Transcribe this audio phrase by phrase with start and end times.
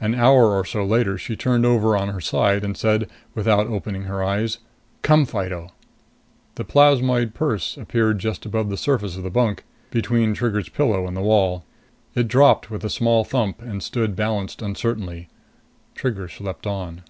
[0.00, 4.02] An hour or so later, she turned over on her side and said without opening
[4.02, 4.58] her eyes,
[5.02, 5.70] "Come, Fido!"
[6.56, 9.62] The plasmoid purse appeared just above the surface of the bunk
[9.92, 11.62] between Trigger's pillow and the wall.
[12.16, 15.28] It dropped with a small thump and stood balanced uncertainly.
[15.94, 17.02] Trigger slept on.